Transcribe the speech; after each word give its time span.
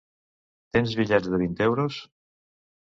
Tens 0.77 0.95
bitllets 1.01 1.31
de 1.35 1.43
vint 1.45 1.63
euros? 1.69 2.03